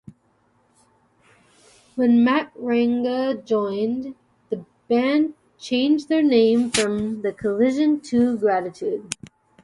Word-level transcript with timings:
When 1.93 2.25
Matranga 2.25 3.45
joined, 3.45 4.15
the 4.49 4.65
band 4.87 5.35
changed 5.59 6.09
their 6.09 6.23
name 6.23 6.71
from 6.71 7.21
the 7.21 7.31
Collision 7.31 8.01
to 8.09 8.35
Gratitude. 8.39 9.13